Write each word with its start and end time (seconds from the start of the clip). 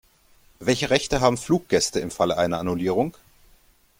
Welche 0.57 0.89
Rechte 0.89 1.21
haben 1.21 1.37
Fluggäste 1.37 1.99
im 1.99 2.09
Falle 2.09 2.35
einer 2.35 2.57
Annullierung? 2.57 3.15